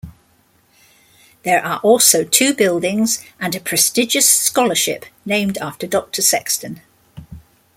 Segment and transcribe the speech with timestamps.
[1.43, 6.81] There are also two buildings and a prestigious scholarship named after Doctor Sexton.